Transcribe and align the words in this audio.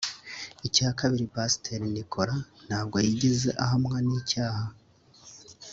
Icya 0.67 0.89
kabiri 0.99 1.25
Pasiteri 1.33 1.85
Nicholas 1.95 2.41
ntabwo 2.67 2.95
yigeze 3.05 3.49
ahamwa 3.63 3.97
n’icyaha 4.07 4.65